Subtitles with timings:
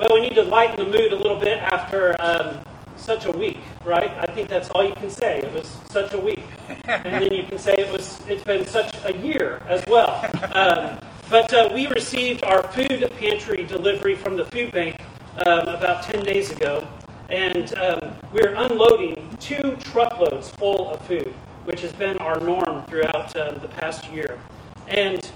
[0.00, 2.60] Well, we need to lighten the mood a little bit after um,
[2.96, 4.10] such a week, right?
[4.18, 5.40] I think that's all you can say.
[5.40, 6.42] It was such a week,
[6.86, 8.18] and then you can say it was.
[8.26, 10.24] It's been such a year as well.
[10.54, 15.02] Um, but uh, we received our food pantry delivery from the food bank
[15.44, 16.88] um, about ten days ago,
[17.28, 21.34] and um, we're unloading two truckloads full of food,
[21.66, 24.38] which has been our norm throughout uh, the past year.
[24.88, 25.30] And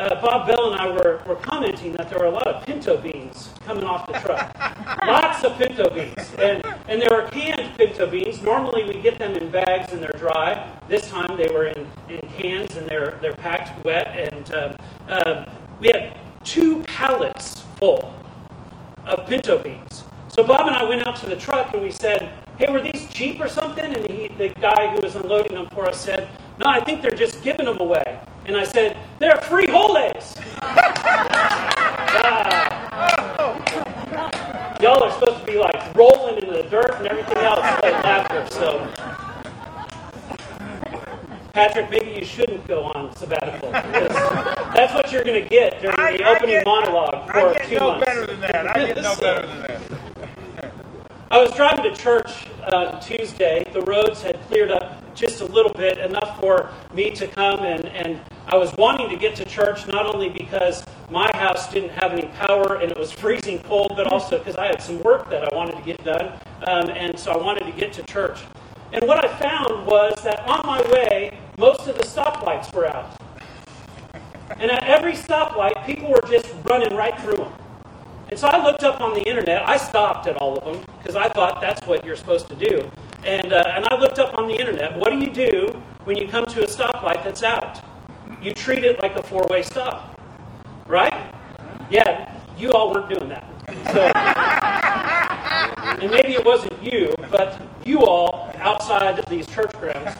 [0.00, 2.96] uh, Bob Bell and I were, were commenting that there were a lot of pinto
[2.96, 4.56] beans coming off the truck.
[5.06, 6.34] Lots of pinto beans.
[6.38, 8.40] And, and there were canned pinto beans.
[8.42, 10.72] Normally we get them in bags and they're dry.
[10.88, 14.32] This time they were in, in cans and they're, they're packed wet.
[14.32, 14.76] And um,
[15.06, 15.44] uh,
[15.80, 18.14] we had two pallets full
[19.04, 20.04] of pinto beans.
[20.28, 23.06] So Bob and I went out to the truck and we said, hey, were these
[23.10, 23.84] cheap or something?
[23.84, 27.10] And he, the guy who was unloading them for us said, no, I think they're
[27.10, 28.20] just giving them away.
[28.46, 30.36] And I said, they're frijoles.
[32.22, 32.76] ah.
[34.80, 38.46] Y'all are supposed to be like rolling in the dirt and everything else like laughter.
[38.50, 38.88] So,
[41.52, 43.72] Patrick, maybe you shouldn't go on sabbatical.
[43.72, 47.68] That's what you're going to get during the I, opening get, monologue for I get
[47.68, 48.06] two no months.
[48.06, 48.76] better than that.
[48.76, 49.80] I get no better than that.
[51.30, 53.64] I was driving to church uh, Tuesday.
[53.72, 57.86] The roads had cleared up just a little bit, enough for me to come and,
[57.86, 62.12] and I was wanting to get to church not only because my house didn't have
[62.12, 65.52] any power and it was freezing cold, but also because I had some work that
[65.52, 66.32] I wanted to get done.
[66.66, 68.40] Um, and so I wanted to get to church.
[68.92, 73.16] And what I found was that on my way, most of the stoplights were out.
[74.58, 77.52] And at every stoplight, people were just running right through them.
[78.30, 79.68] And so I looked up on the internet.
[79.68, 82.90] I stopped at all of them because I thought that's what you're supposed to do.
[83.24, 84.96] And, uh, and I looked up on the internet.
[84.96, 87.82] What do you do when you come to a stoplight that's out?
[88.40, 90.20] You treat it like a four way stop.
[90.86, 91.34] Right?
[91.90, 93.44] Yeah, you all weren't doing that.
[93.92, 94.02] So,
[96.02, 100.16] and maybe it wasn't you, but you all outside of these church grounds.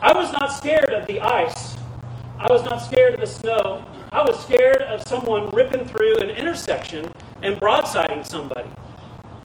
[0.00, 1.76] I was not scared of the ice.
[2.38, 3.84] I was not scared of the snow.
[4.12, 7.10] I was scared of someone ripping through an intersection
[7.42, 8.68] and broadsiding somebody.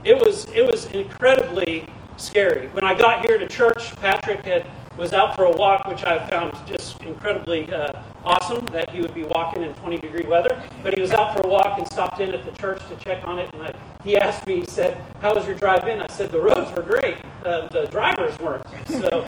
[0.03, 1.87] It was it was incredibly
[2.17, 2.67] scary.
[2.69, 4.65] When I got here to church, Patrick had
[4.97, 7.93] was out for a walk, which I found just incredibly uh,
[8.23, 10.61] awesome that he would be walking in 20 degree weather.
[10.83, 13.25] But he was out for a walk and stopped in at the church to check
[13.27, 13.51] on it.
[13.53, 15.99] And I, he asked me, he said, How was your drive in?
[15.99, 17.17] I said, The roads were great.
[17.43, 18.65] Uh, the drivers weren't.
[18.87, 19.27] So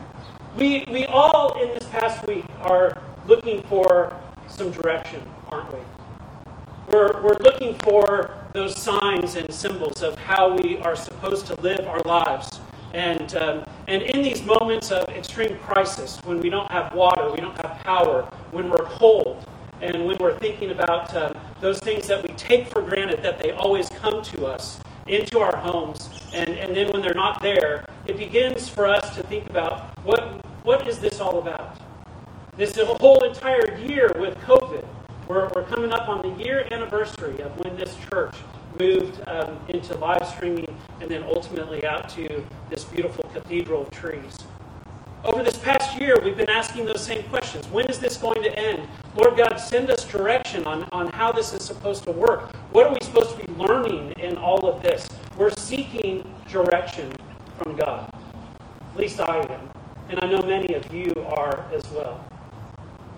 [0.56, 5.80] we, we all in this past week are looking for some direction, aren't we?
[6.88, 11.86] We're, we're looking for those signs and symbols of how we are supposed to live
[11.86, 12.58] our lives.
[12.94, 17.36] And, um, and in these moments of extreme crisis, when we don't have water, we
[17.36, 18.22] don't have power,
[18.52, 19.46] when we're cold,
[19.82, 23.50] and when we're thinking about um, those things that we take for granted that they
[23.50, 28.16] always come to us into our homes, and, and then when they're not there, it
[28.16, 31.76] begins for us to think about what, what is this all about?
[32.56, 34.86] This whole entire year with COVID,
[35.28, 38.34] we're, we're coming up on the year anniversary of when this church
[38.78, 44.38] moved um, into live streaming and then ultimately out to this beautiful cathedral of trees.
[45.24, 47.66] Over this past year, we've been asking those same questions.
[47.68, 48.86] When is this going to end?
[49.16, 52.54] Lord God, send us direction on, on how this is supposed to work.
[52.70, 55.08] What are we supposed to be learning in all of this?
[55.36, 57.10] We're seeking direction
[57.58, 58.08] from God.
[58.92, 59.68] At least I am.
[60.08, 62.24] And I know many of you are as well.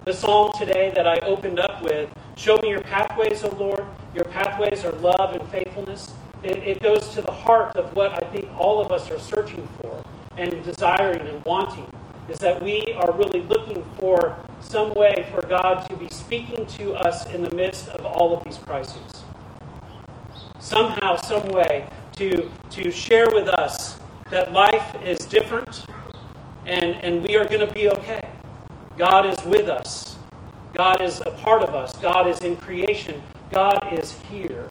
[0.08, 3.84] The psalm today that I opened up with, Show me your pathways, O Lord.
[4.14, 6.14] Your pathways are love and faithfulness.
[6.42, 9.68] It, it goes to the heart of what I think all of us are searching
[9.78, 10.02] for
[10.38, 11.84] and desiring and wanting
[12.30, 16.94] is that we are really looking for some way for God to be speaking to
[16.94, 19.24] us in the midst of all of these crises.
[20.58, 25.84] Somehow, some way to, to share with us that life is different
[26.64, 28.26] and, and we are going to be okay.
[28.98, 30.16] God is with us.
[30.74, 31.96] God is a part of us.
[31.98, 33.22] God is in creation.
[33.52, 34.68] God is here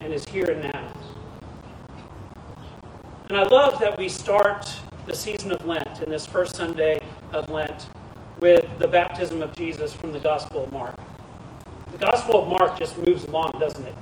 [0.00, 0.92] and is here and now.
[3.28, 4.72] And I love that we start
[5.06, 7.00] the season of Lent in this first Sunday
[7.32, 7.88] of Lent
[8.38, 10.96] with the baptism of Jesus from the Gospel of Mark.
[11.90, 13.94] The Gospel of Mark just moves along, doesn't it?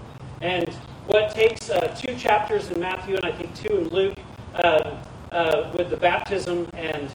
[0.43, 0.69] And
[1.07, 4.19] what takes uh, two chapters in Matthew and I think two in Luke
[4.57, 4.99] uh,
[5.31, 7.11] uh, with the baptism and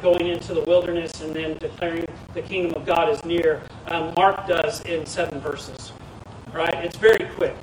[0.00, 4.46] going into the wilderness and then declaring the kingdom of God is near, um, Mark
[4.46, 5.92] does in seven verses.
[6.52, 6.74] Right?
[6.84, 7.56] It's very quick.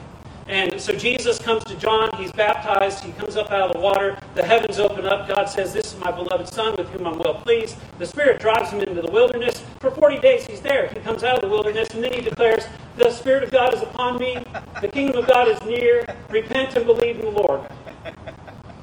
[0.48, 4.18] And so Jesus comes to John, he's baptized, he comes up out of the water,
[4.36, 7.36] the heavens open up, God says, This is my beloved Son with whom I'm well
[7.36, 7.78] pleased.
[8.00, 9.64] The Spirit drives him into the wilderness.
[9.80, 10.88] For 40 days he's there.
[10.90, 12.66] He comes out of the wilderness, and then he declares,
[12.98, 14.44] The Spirit of God is upon me.
[14.82, 16.06] The kingdom of God is near.
[16.30, 17.62] Repent and believe in the Lord.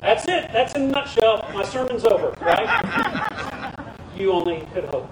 [0.01, 0.51] That's it.
[0.53, 1.49] That's in a nutshell.
[1.53, 3.75] My sermon's over, right?
[4.17, 5.11] you only could hope.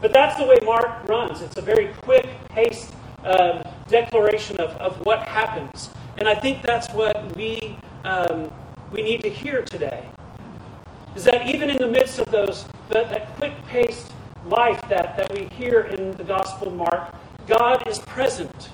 [0.00, 1.42] But that's the way Mark runs.
[1.42, 2.94] It's a very quick paced
[3.24, 5.90] um, declaration of, of what happens.
[6.18, 8.50] And I think that's what we, um,
[8.92, 10.04] we need to hear today.
[11.16, 14.12] Is that even in the midst of those that, that quick paced
[14.46, 17.14] life that, that we hear in the Gospel of Mark,
[17.48, 18.70] God is present.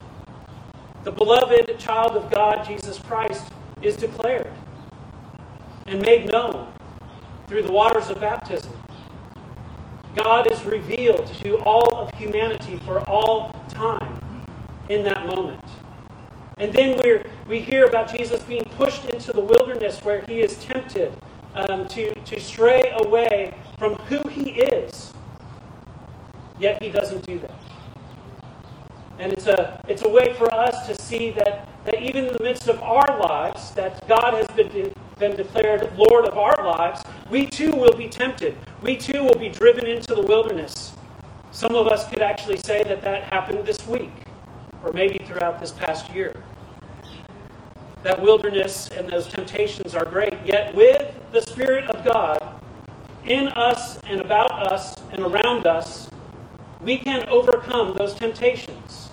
[1.04, 3.50] The beloved child of God, Jesus Christ,
[3.81, 4.52] is declared
[5.86, 6.72] and made known
[7.46, 8.72] through the waters of baptism.
[10.16, 14.20] God is revealed to all of humanity for all time
[14.88, 15.64] in that moment.
[16.58, 20.56] And then we we hear about Jesus being pushed into the wilderness where he is
[20.56, 21.12] tempted
[21.54, 25.12] um, to, to stray away from who he is.
[26.58, 27.58] Yet he doesn't do that.
[29.19, 32.42] And it's a, it's a way for us to see that, that even in the
[32.42, 34.92] midst of our lives, that God has been,
[35.28, 38.54] been declared Lord of our lives, we too will be tempted.
[38.82, 40.92] We too will be driven into the wilderness.
[41.50, 44.12] Some of us could actually say that that happened this week,
[44.82, 46.34] or maybe throughout this past year.
[48.02, 52.60] That wilderness and those temptations are great, yet with the Spirit of God
[53.24, 56.10] in us and about us and around us,
[56.82, 59.08] we can overcome those temptations.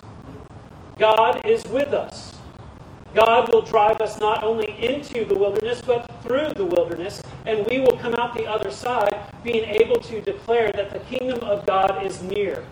[0.98, 2.31] God is with us.
[3.14, 7.78] God will drive us not only into the wilderness, but through the wilderness, and we
[7.78, 12.04] will come out the other side being able to declare that the kingdom of God
[12.04, 12.64] is near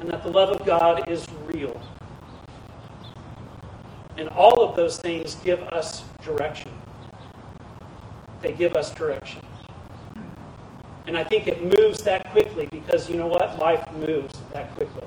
[0.00, 1.80] and that the love of God is real.
[4.16, 6.72] And all of those things give us direction.
[8.40, 9.42] They give us direction.
[11.06, 13.58] And I think it moves that quickly because you know what?
[13.58, 15.06] Life moves that quickly.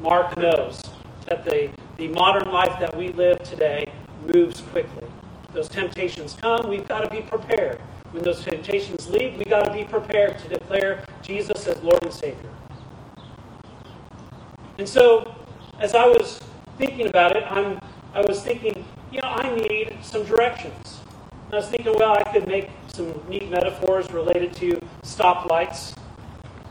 [0.00, 0.80] Mark knows
[1.26, 3.86] that the, the modern life that we live today
[4.32, 5.06] moves quickly.
[5.52, 7.78] Those temptations come, we've got to be prepared.
[8.10, 12.12] When those temptations leave, we've got to be prepared to declare Jesus as Lord and
[12.12, 12.50] Savior.
[14.78, 15.34] And so,
[15.78, 16.40] as I was
[16.78, 17.78] thinking about it, I'm,
[18.12, 21.00] I was thinking, you know, I need some directions.
[21.46, 25.94] And I was thinking, well, I could make some neat metaphors related to stoplights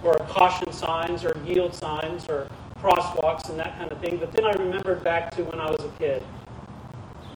[0.03, 2.49] or caution signs or yield signs or
[2.83, 4.17] crosswalks and that kind of thing.
[4.17, 6.21] But then I remembered back to when I was a kid,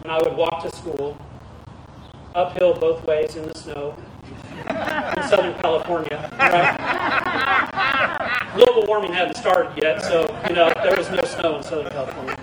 [0.04, 1.18] when I would walk to school,
[2.36, 3.96] uphill both ways in the snow
[4.68, 6.76] in Southern California, right?
[8.56, 12.36] Global warming hadn't started yet, so you know there was no snow in Southern California.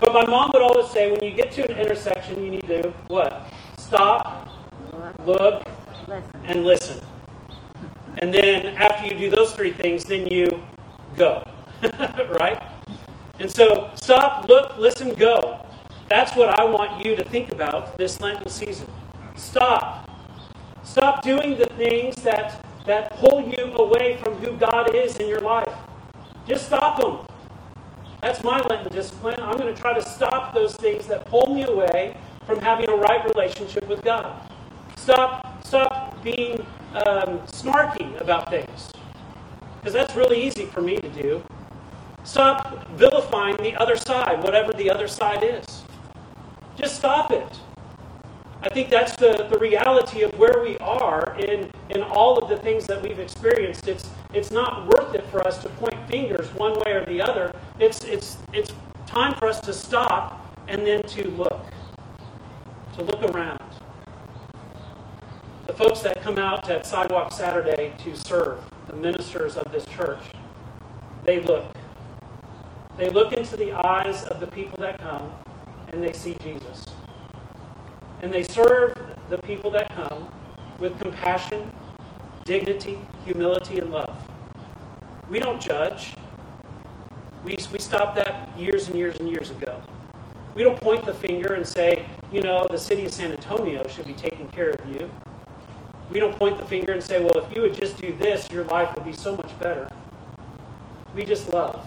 [0.00, 2.92] But my mom would always say, when you get to an intersection, you need to
[3.08, 3.48] what?
[3.78, 4.48] Stop,
[5.24, 5.64] look,
[6.44, 7.04] and listen.
[8.18, 10.62] And then after you do those three things, then you
[11.16, 11.42] go.
[12.40, 12.62] right?
[13.38, 15.64] And so stop, look, listen, go.
[16.08, 18.86] That's what I want you to think about this Lenten season.
[19.34, 20.08] Stop.
[20.84, 25.40] Stop doing the things that, that pull you away from who God is in your
[25.40, 25.72] life.
[26.46, 27.26] Just stop them.
[28.20, 29.40] That's my Lenten discipline.
[29.40, 32.94] I'm going to try to stop those things that pull me away from having a
[32.94, 34.48] right relationship with God.
[34.96, 36.60] Stop, stop being
[36.94, 38.92] um, snarky about things.
[39.78, 41.42] Because that's really easy for me to do.
[42.24, 45.82] Stop vilifying the other side, whatever the other side is.
[46.76, 47.60] Just stop it.
[48.62, 52.56] I think that's the, the reality of where we are in, in all of the
[52.56, 53.88] things that we've experienced.
[53.88, 57.52] It's, it's not worth it for us to point fingers one way or the other.
[57.80, 58.70] It's, it's, it's
[59.06, 61.60] time for us to stop and then to look,
[62.94, 63.58] to look around.
[65.66, 70.20] The folks that come out at Sidewalk Saturday to serve, the ministers of this church,
[71.24, 71.64] they look.
[72.96, 75.32] They look into the eyes of the people that come
[75.92, 76.86] and they see Jesus.
[78.20, 78.94] And they serve
[79.30, 80.28] the people that come
[80.78, 81.70] with compassion,
[82.44, 84.16] dignity, humility, and love.
[85.28, 86.14] We don't judge.
[87.44, 89.80] We, we stopped that years and years and years ago.
[90.54, 94.06] We don't point the finger and say, you know, the city of San Antonio should
[94.06, 95.10] be taking care of you.
[96.10, 98.64] We don't point the finger and say, well, if you would just do this, your
[98.64, 99.88] life would be so much better.
[101.14, 101.81] We just love.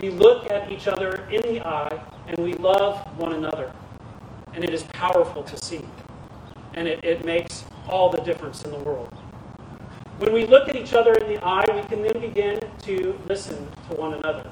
[0.00, 3.70] We look at each other in the eye and we love one another.
[4.54, 5.84] And it is powerful to see.
[6.72, 9.12] And it, it makes all the difference in the world.
[10.18, 13.68] When we look at each other in the eye, we can then begin to listen
[13.90, 14.50] to one another.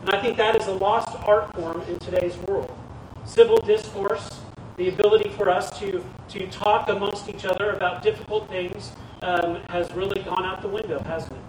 [0.00, 2.76] And I think that is a lost art form in today's world.
[3.24, 4.40] Civil discourse,
[4.76, 9.90] the ability for us to, to talk amongst each other about difficult things, um, has
[9.92, 11.43] really gone out the window, hasn't it?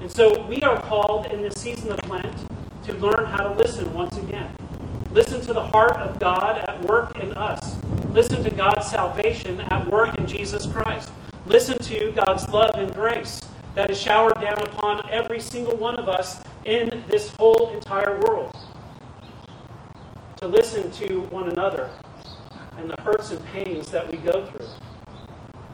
[0.00, 2.36] And so we are called in this season of Lent
[2.84, 4.48] to learn how to listen once again.
[5.10, 7.76] Listen to the heart of God at work in us.
[8.10, 11.10] Listen to God's salvation at work in Jesus Christ.
[11.46, 13.40] Listen to God's love and grace
[13.74, 18.54] that is showered down upon every single one of us in this whole entire world.
[20.36, 21.90] To listen to one another
[22.78, 24.66] and the hurts and pains that we go through.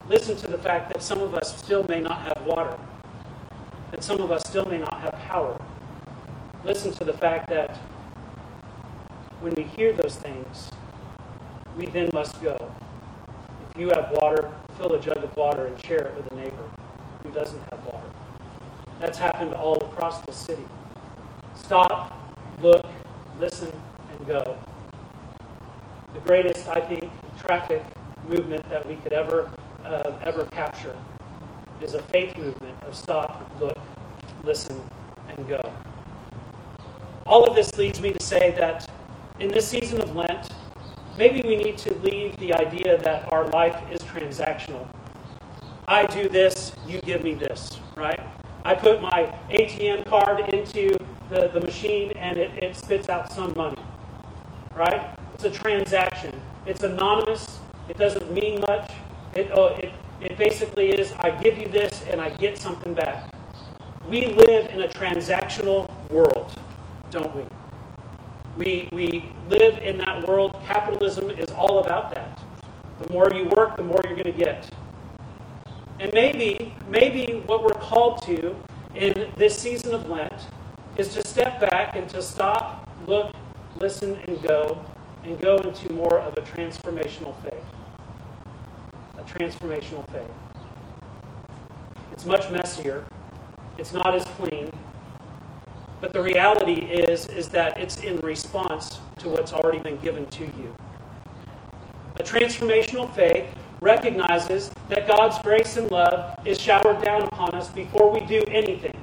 [0.09, 2.79] Listen to the fact that some of us still may not have water,
[3.93, 5.57] that some of us still may not have power.
[6.65, 7.77] Listen to the fact that
[9.41, 10.71] when we hear those things,
[11.77, 12.57] we then must go.
[13.71, 16.71] If you have water, fill a jug of water and share it with a neighbor
[17.23, 18.09] who doesn't have water.
[18.99, 20.65] That's happened all across the city.
[21.55, 22.19] Stop,
[22.61, 22.87] look,
[23.39, 23.73] listen,
[24.17, 24.57] and go.
[26.15, 27.83] The greatest, I think, traffic
[28.29, 29.51] movement that we could ever
[29.85, 30.97] uh, ever capture
[31.81, 33.79] is a faith movement of stop, look,
[34.45, 34.81] listen,
[35.29, 35.61] and go.
[37.27, 38.89] All of this leads me to say that
[39.39, 40.51] in this season of Lent,
[41.17, 44.87] maybe we need to leave the idea that our life is transactional.
[45.89, 48.21] I do this, you give me this, right?
[48.65, 50.97] I put my ATM card into
[51.29, 53.83] the, the machine and it, it spits out some money,
[54.77, 55.17] right?
[55.35, 56.41] It's a transaction.
[56.67, 57.59] It's anonymous.
[57.89, 58.93] It doesn't mean much.
[59.35, 63.32] It, oh, it, it basically is I give you this and I get something back.
[64.09, 66.53] We live in a transactional world,
[67.11, 67.45] don't we?
[68.57, 70.61] We, we live in that world.
[70.67, 72.39] Capitalism is all about that.
[73.01, 74.69] The more you work, the more you're going to get.
[76.01, 78.57] And maybe, maybe what we're called to
[78.95, 80.47] in this season of Lent
[80.97, 83.35] is to step back and to stop, look,
[83.77, 84.85] listen, and go,
[85.25, 87.65] and go into more of a transformational faith.
[89.17, 90.31] A transformational faith.
[92.13, 93.05] It's much messier.
[93.79, 94.71] It's not as clean.
[96.01, 100.45] But the reality is, is that it's in response to what's already been given to
[100.45, 100.75] you.
[102.17, 103.47] A transformational faith
[103.81, 108.97] recognizes that God's grace and love is showered down upon us before we do anything.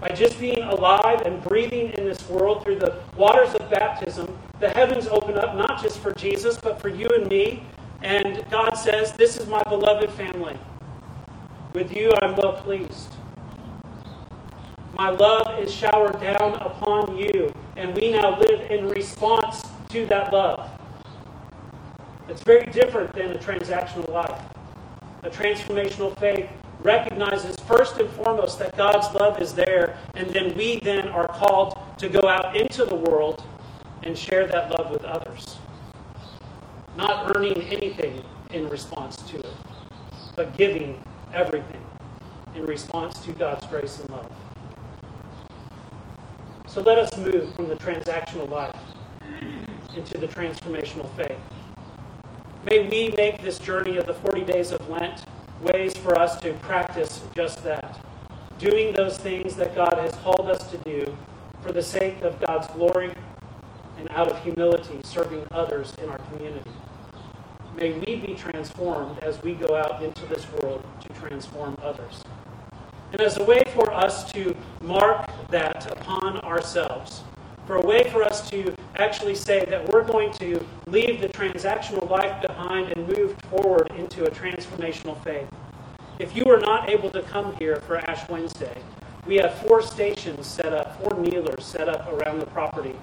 [0.00, 4.70] By just being alive and breathing in this world through the waters of baptism, the
[4.70, 7.62] heavens open up not just for Jesus, but for you and me.
[8.02, 10.58] And God says, This is my beloved family.
[11.72, 13.15] With you I'm well pleased.
[14.96, 20.32] My love is showered down upon you, and we now live in response to that
[20.32, 20.70] love.
[22.30, 24.40] It's very different than a transactional life.
[25.22, 26.48] A transformational faith
[26.80, 31.78] recognizes first and foremost that God's love is there, and then we then are called
[31.98, 33.44] to go out into the world
[34.02, 35.58] and share that love with others.
[36.96, 39.54] Not earning anything in response to it,
[40.36, 41.02] but giving
[41.34, 41.84] everything
[42.54, 44.32] in response to God's grace and love.
[46.76, 48.76] So let us move from the transactional life
[49.96, 51.38] into the transformational faith.
[52.68, 55.24] May we make this journey of the 40 days of Lent
[55.62, 57.98] ways for us to practice just that.
[58.58, 61.16] Doing those things that God has called us to do
[61.62, 63.10] for the sake of God's glory
[63.98, 66.70] and out of humility, serving others in our community.
[67.74, 72.22] May we be transformed as we go out into this world to transform others.
[73.12, 77.22] And as a way for us to mark that upon ourselves,
[77.66, 82.08] for a way for us to actually say that we're going to leave the transactional
[82.08, 85.48] life behind and move forward into a transformational faith.
[86.18, 88.76] If you are not able to come here for Ash Wednesday,
[89.26, 92.94] we have four stations set up, four kneelers set up around the property.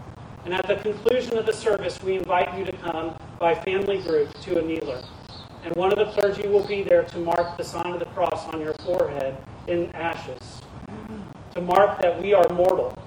[0.46, 4.34] And at the conclusion of the service, we invite you to come by family group
[4.42, 5.04] to a kneeler.
[5.64, 8.48] And one of the clergy will be there to mark the sign of the cross
[8.54, 10.63] on your forehead in ashes,
[11.54, 12.98] to mark that we are mortal,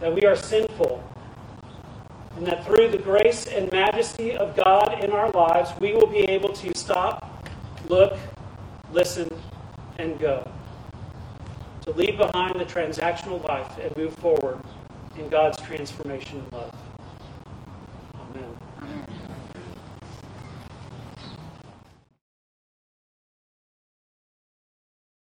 [0.00, 1.02] that we are sinful,
[2.36, 6.24] and that through the grace and majesty of God in our lives, we will be
[6.28, 7.48] able to stop,
[7.88, 8.18] look,
[8.92, 9.28] listen,
[9.98, 10.48] and go.
[11.82, 14.58] To leave behind the transactional life and move forward
[15.16, 16.74] in God's transformation and love.